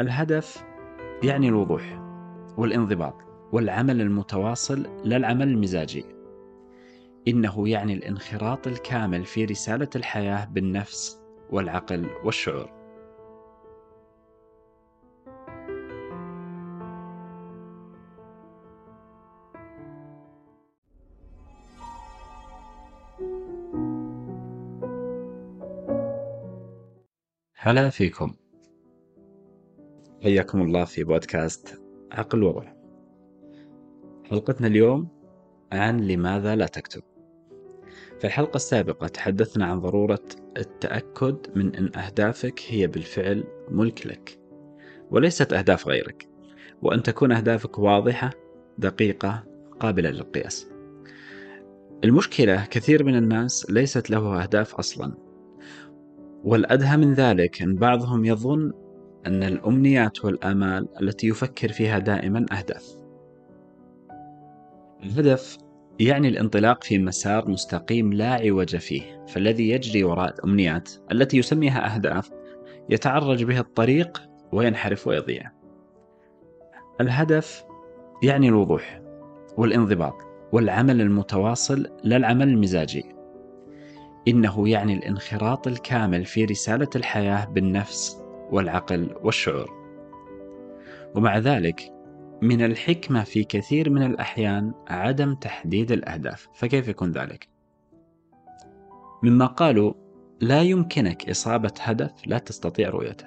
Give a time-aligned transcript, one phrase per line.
[0.00, 0.64] الهدف
[1.22, 2.00] يعني الوضوح
[2.56, 3.14] والانضباط
[3.52, 6.04] والعمل المتواصل لا العمل المزاجي.
[7.28, 12.70] إنه يعني الانخراط الكامل في رسالة الحياة بالنفس والعقل والشعور.
[27.56, 28.47] هلا فيكم.
[30.22, 31.82] حياكم الله في بودكاست
[32.12, 32.76] عقل وروح.
[34.24, 35.08] حلقتنا اليوم
[35.72, 37.02] عن لماذا لا تكتب.
[38.18, 40.24] في الحلقة السابقة تحدثنا عن ضرورة
[40.56, 44.38] التأكد من أن أهدافك هي بالفعل ملك لك
[45.10, 46.28] وليست أهداف غيرك
[46.82, 48.30] وأن تكون أهدافك واضحة
[48.78, 49.44] دقيقة
[49.80, 50.68] قابلة للقياس.
[52.04, 55.14] المشكلة كثير من الناس ليست له أهداف أصلا
[56.44, 58.72] والأدهى من ذلك أن بعضهم يظن
[59.26, 62.98] أن الأمنيات والآمال التي يفكر فيها دائما أهداف.
[65.02, 65.58] الهدف
[66.00, 72.30] يعني الانطلاق في مسار مستقيم لا عوج فيه، فالذي يجري وراء الأمنيات التي يسميها أهداف
[72.90, 75.50] يتعرج به الطريق وينحرف ويضيع.
[77.00, 77.64] الهدف
[78.22, 79.02] يعني الوضوح
[79.56, 80.14] والانضباط
[80.52, 83.04] والعمل المتواصل لا العمل المزاجي.
[84.28, 89.78] إنه يعني الانخراط الكامل في رسالة الحياة بالنفس والعقل والشعور.
[91.14, 91.92] ومع ذلك
[92.42, 96.48] من الحكمة في كثير من الأحيان عدم تحديد الأهداف.
[96.54, 97.48] فكيف يكون ذلك؟
[99.22, 99.94] مما قالوا
[100.40, 103.26] لا يمكنك إصابة هدف لا تستطيع رؤيته.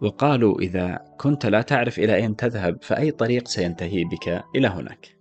[0.00, 5.19] وقالوا إذا كنت لا تعرف إلى أين تذهب فأي طريق سينتهي بك إلى هناك.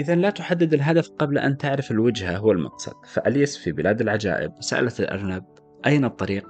[0.00, 2.92] إذا لا تحدد الهدف قبل أن تعرف الوجهة هو المقصد.
[3.06, 5.44] فأليس في بلاد العجائب؟ سألت الأرنب.
[5.86, 6.46] أين الطريق؟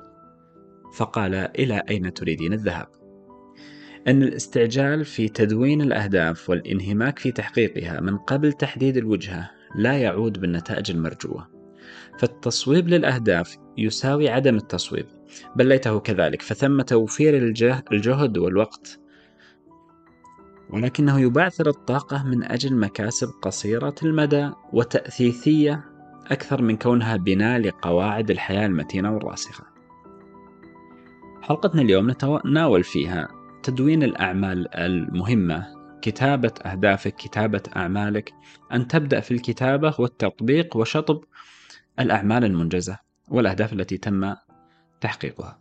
[0.96, 2.86] فقال إلى أين تريدين الذهاب؟
[4.08, 10.90] أن الاستعجال في تدوين الأهداف والانهماك في تحقيقها من قبل تحديد الوجهة لا يعود بالنتائج
[10.90, 11.48] المرجوة.
[12.18, 15.06] فالتصويب للأهداف يساوي عدم التصويب.
[15.56, 17.36] بل ليته كذلك فثم توفير
[17.92, 19.00] الجهد والوقت
[20.74, 25.84] ولكنه يبعثر الطاقة من أجل مكاسب قصيرة المدى وتأثيثية
[26.26, 29.64] أكثر من كونها بناء لقواعد الحياة المتينة والراسخة.
[31.42, 33.28] حلقتنا اليوم نتناول فيها
[33.62, 35.66] تدوين الأعمال المهمة،
[36.02, 38.32] كتابة أهدافك، كتابة أعمالك،
[38.72, 41.24] أن تبدأ في الكتابة والتطبيق وشطب
[42.00, 42.98] الأعمال المنجزة
[43.28, 44.34] والأهداف التي تم
[45.00, 45.58] تحقيقها.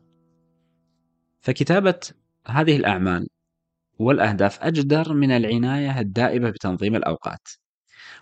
[1.41, 2.00] فكتابة
[2.47, 3.28] هذه الأعمال
[4.00, 7.48] والأهداف أجدر من العناية الدائمة بتنظيم الأوقات.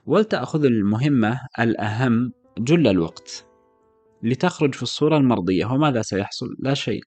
[0.05, 3.45] ولتأخذ المهمة الأهم جل الوقت.
[4.23, 7.01] لتخرج في الصورة المرضية وماذا سيحصل؟ لا شيء.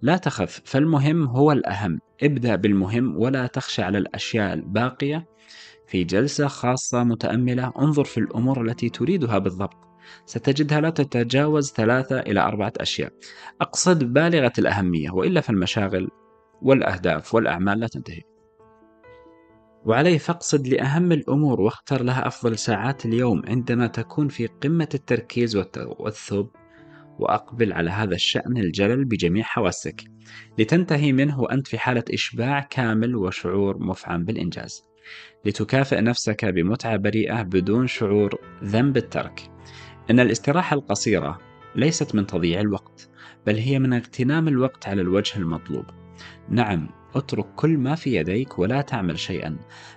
[0.00, 1.98] لا تخف فالمهم هو الأهم.
[2.22, 5.26] ابدأ بالمهم ولا تخشى على الأشياء الباقية.
[5.86, 9.76] في جلسة خاصة متأملة انظر في الأمور التي تريدها بالضبط.
[10.26, 13.12] ستجدها لا تتجاوز ثلاثة إلى أربعة أشياء.
[13.60, 16.08] أقصد بالغة الأهمية وإلا فالمشاغل
[16.64, 18.22] والأهداف والأعمال لا تنتهي.
[19.84, 26.48] وعليه فاقصد لأهم الأمور واختر لها أفضل ساعات اليوم عندما تكون في قمة التركيز والتوثب
[27.18, 30.04] وأقبل على هذا الشأن الجلل بجميع حواسك.
[30.58, 34.84] لتنتهي منه وأنت في حالة إشباع كامل وشعور مفعم بالإنجاز.
[35.44, 39.50] لتكافئ نفسك بمتعة بريئة بدون شعور ذنب الترك.
[40.10, 41.38] إن الاستراحة القصيرة
[41.76, 43.10] ليست من تضييع الوقت
[43.46, 46.03] بل هي من اغتنام الوقت على الوجه المطلوب.
[46.48, 49.56] نعم اترك كل ما في يديك ولا تعمل شيئا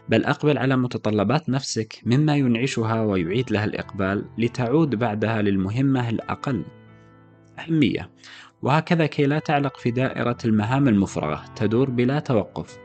[0.10, 6.66] بل أقبل على متطلبات نفسك مما ينعشها ويعيد لها الإقبال لتعود بعدها للمهمة الأقل.
[7.60, 8.10] أهمية
[8.62, 12.80] وهكذا كي لا تعلق في دائرة المهام المفرغة تدور بلا توقف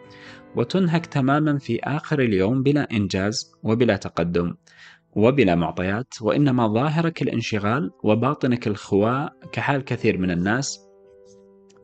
[0.56, 4.54] وتنهك تماما في آخر اليوم بلا إنجاز وبلا تقدم
[5.12, 10.80] وبلا معطيات وإنما ظاهرك الانشغال وباطنك الخواء كحال كثير من الناس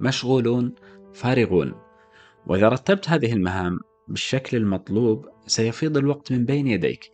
[0.00, 0.74] مشغولون
[1.18, 1.74] فارغون.
[2.46, 7.12] وإذا رتبت هذه المهام بالشكل المطلوب سيفيض الوقت من بين يديك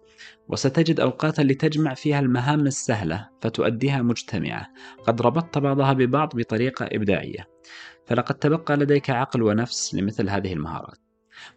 [0.48, 4.66] وستجد أوقاتا لتجمع فيها المهام السهلة فتؤديها مجتمعة.
[5.06, 7.48] قد ربطت بعضها ببعض بطريقة إبداعية.
[8.06, 10.98] فلقد تبقى لديك عقل ونفس لمثل هذه المهارات.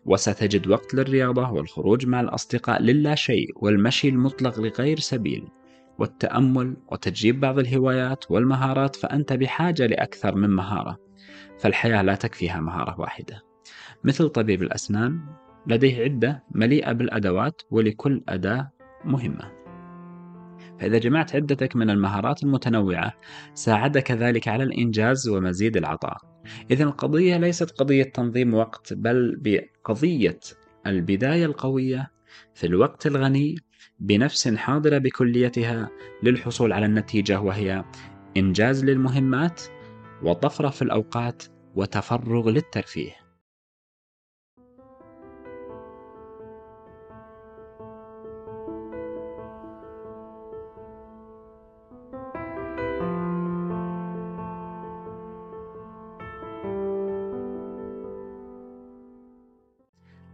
[0.05, 5.47] وستجد وقت للرياضة والخروج مع الأصدقاء للا شيء والمشي المطلق لغير سبيل.
[5.99, 11.06] والتأمل وتجريب بعض الهوايات والمهارات فأنت بحاجة لأكثر من مهارة.
[11.59, 13.43] فالحياة لا تكفيها مهارة واحدة.
[14.03, 15.19] مثل طبيب الأسنان
[15.67, 18.71] لديه عدة مليئة بالأدوات ولكل أداة
[19.05, 19.57] مهمة.
[20.79, 23.13] فإذا جمعت عدتك من المهارات المتنوعة
[23.53, 26.17] ساعدك ذلك على الإنجاز ومزيد العطاء.
[26.71, 30.39] إذا القضية ليست قضية تنظيم وقت بل بقضية
[30.87, 32.11] البداية القوية
[32.53, 33.55] في الوقت الغني
[33.99, 35.89] بنفس حاضرة بكليتها
[36.23, 37.83] للحصول على النتيجة وهي
[38.37, 39.61] إنجاز للمهمات
[40.23, 41.43] وطفرة في الأوقات
[41.75, 43.11] وتفرغ للترفيه.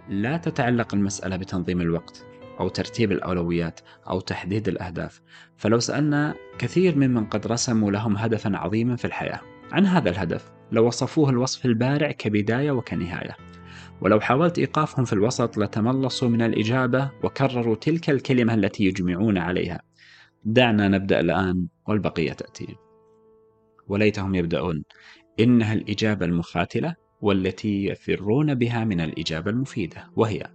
[0.09, 2.25] لا تتعلق المسألة بتنظيم الوقت
[2.59, 3.79] أو ترتيب الأولويات
[4.09, 5.21] أو تحديد الأهداف
[5.57, 9.52] فلو سألنا كثير ممن قد رسموا لهم هدفا عظيما في الحياة.
[9.73, 13.37] عن هذا الهدف لوصفوه الوصف البارع كبداية وكنهاية.
[14.01, 19.81] ولو حاولت إيقافهم في الوسط لتملصوا من الإجابة وكرروا تلك الكلمة التي يجمعون عليها.
[20.45, 22.75] دعنا نبدأ الآن والبقية تأتي.
[23.87, 24.83] وليتهم يبدأون.
[25.39, 30.51] إنها الإجابة المخاتلة والتي يفرون بها من الإجابة المفيدة وهي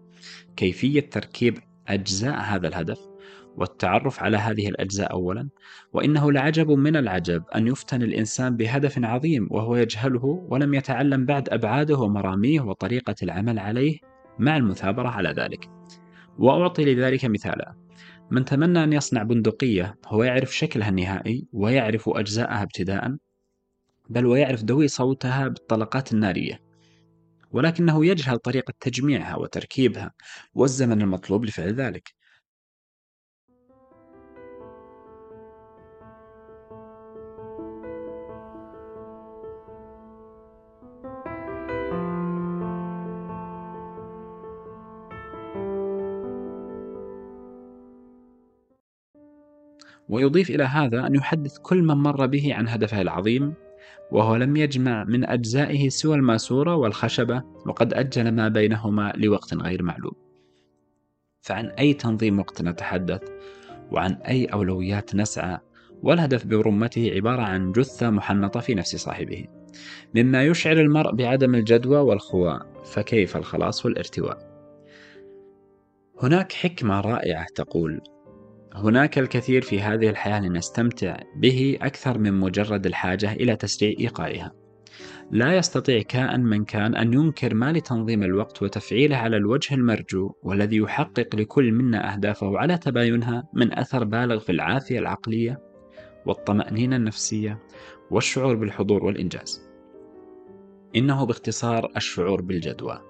[0.57, 3.08] كيفية تركيب أجزاء هذا الهدف
[3.59, 5.49] والتعرف على هذه الأجزاء أولا
[5.93, 11.99] وإنه لعجب من العجب أن يفتن الإنسان بهدف عظيم وهو يجهله ولم يتعلم بعد أبعاده
[11.99, 13.99] ومراميه وطريقة العمل عليه
[14.39, 15.71] مع المثابرة على ذلك.
[16.39, 17.75] وأعطي لذلك مثالا.
[18.31, 23.17] من تمنى أن يصنع بندقية هو يعرف شكلها النهائي ويعرف أجزاءها ابتداء
[24.11, 26.61] بل ويعرف دوي صوتها بالطلقات النارية.
[27.51, 30.13] ولكنه يجهل طريقة تجميعها وتركيبها
[30.55, 32.18] والزمن المطلوب لفعل ذلك.
[50.09, 53.55] ويضيف إلى هذا أن يحدث كل من مر به عن هدفه العظيم
[54.11, 60.13] وهو لم يجمع من أجزائه سوى الماسورة والخشبة وقد أجل ما بينهما لوقت غير معلوم.
[61.41, 63.23] فعن أي تنظيم وقت نتحدث؟
[63.91, 65.59] وعن أي أولويات نسعى؟
[66.03, 69.47] والهدف برمته عبارة عن جثة محنطة في نفس صاحبه.
[70.15, 74.49] مما يشعر المرء بعدم الجدوى والخواء فكيف الخلاص والارتواء؟
[76.23, 78.01] هناك حكمة رائعة تقول
[78.79, 84.53] هناك الكثير في هذه الحياة لنستمتع به أكثر من مجرد الحاجة إلى تسريع إيقاعها.
[85.31, 90.77] لا يستطيع كائن من كان أن ينكر ما لتنظيم الوقت وتفعيله على الوجه المرجو والذي
[90.77, 95.61] يحقق لكل منا أهدافه على تباينها من أثر بالغ في العافية العقلية
[96.27, 97.59] والطمأنينة النفسية
[98.11, 99.69] والشعور بالحضور والإنجاز.
[100.97, 103.01] إنه باختصار الشعور بالجدوى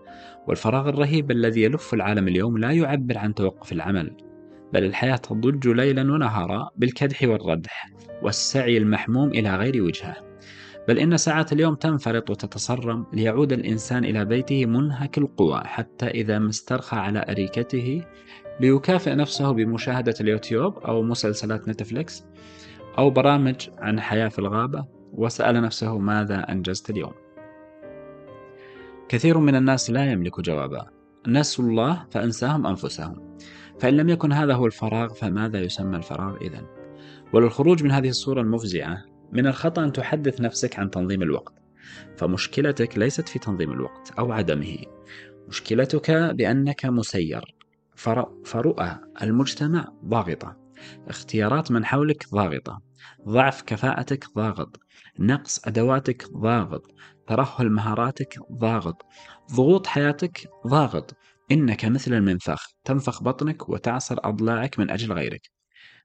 [0.46, 4.27] والفراغ الرهيب الذي يلف العالم اليوم لا يعبر عن توقف العمل
[4.72, 7.90] بل الحياة تضج ليلا ونهارا بالكدح والردح
[8.22, 10.16] والسعي المحموم إلى غير وجهة.
[10.88, 16.48] بل إن ساعات اليوم تنفرط وتتصرم ليعود الإنسان إلى بيته منهك القوى حتى إذا ما
[16.48, 18.04] استرخى على أريكته
[18.60, 22.24] ليكافئ نفسه بمشاهدة اليوتيوب أو مسلسلات نتفليكس
[22.98, 24.98] أو برامج عن حياة في الغابة.
[25.12, 27.12] وسأل نفسه ماذا أنجزت اليوم.
[29.08, 30.86] كثير من الناس لا يملك جوابا.
[31.26, 33.36] نسوا الله فأنساهم أنفسهم.
[33.80, 36.66] فإن لم يكن هذا هو الفراغ فماذا يسمى الفراغ إذا؟
[37.32, 41.54] وللخروج من هذه الصورة المفزعة من الخطأ أن تحدث نفسك عن تنظيم الوقت.
[42.16, 44.76] فمشكلتك ليست في تنظيم الوقت أو عدمه.
[45.48, 47.54] مشكلتك بأنك مسير.
[48.44, 50.56] فرؤى المجتمع ضاغطة.
[51.08, 52.80] اختيارات من حولك ضاغطة.
[53.28, 54.80] ضعف كفاءتك ضاغط.
[55.18, 56.94] نقص أدواتك ضاغط.
[57.26, 59.06] ترهل مهاراتك ضاغط.
[59.52, 61.16] ضغوط حياتك ضاغط.
[61.50, 65.50] إنك مثل المنفخ تنفخ بطنك وتعصر أضلاعك من أجل غيرك.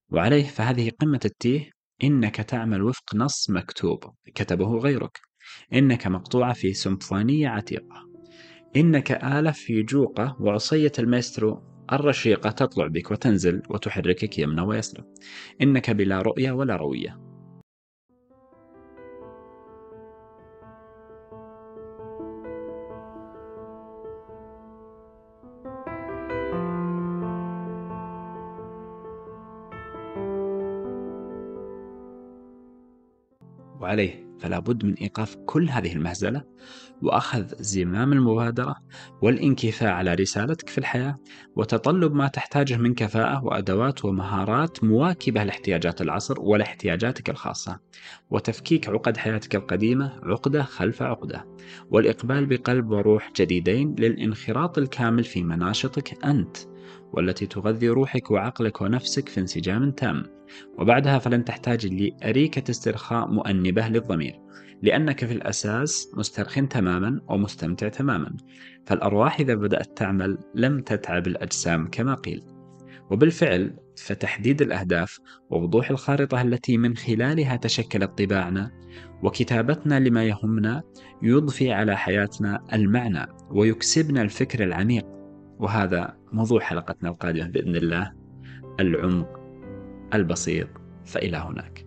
[0.10, 1.70] وعليه فهذه قمة التيه
[2.04, 4.04] إنك تعمل وفق نص مكتوب
[4.36, 5.20] كتبه غيرك.
[5.74, 8.10] إنك مقطوعة في سمفونية عتيقة.
[8.76, 15.04] إنك آلة في جوقة وعصية المايسترو الرشيقة تطلع بك وتنزل وتحركك يمنى ويسرى.
[15.62, 17.33] إنك بلا رؤية ولا روية.
[33.94, 36.44] وعليه فلا بد من إيقاف كل هذه المهزلة
[37.02, 38.76] وأخذ زمام المبادرة
[39.22, 41.20] والانكفاء على رسالتك في الحياة
[41.56, 47.80] وتطلب ما تحتاجه من كفاءة وأدوات ومهارات مواكبة لاحتياجات العصر ولاحتياجاتك الخاصة
[48.30, 51.46] وتفكيك عقد حياتك القديمة عقدة خلف عقدة
[51.92, 56.58] والإقبال بقلب وروح جديدين للانخراط الكامل في مناشطك أنت.
[57.14, 60.24] والتي تغذي روحك وعقلك ونفسك في انسجام تام.
[60.78, 64.40] وبعدها فلن تحتاج لأريكة استرخاء مؤنبة للضمير
[64.82, 68.38] لأنك في الأساس مسترخ تماما ومستمتع تماما.
[68.86, 72.44] فالأرواح إذا بدأت تعمل لم تتعب الأجسام كما قيل.
[73.12, 75.20] وبالفعل فتحديد الأهداف
[75.50, 78.72] ووضوح الخارطة التي من خلالها تشكلت طباعنا
[79.24, 80.84] وكتابتنا لما يهمنا
[81.22, 85.06] يضفي على حياتنا المعنى ويكسبنا الفكر العميق.
[85.64, 88.14] وهذا موضوع حلقتنا القادمة بإذن الله.
[88.80, 89.40] العمق
[90.14, 90.68] البسيط
[91.06, 91.83] فإلى هناك.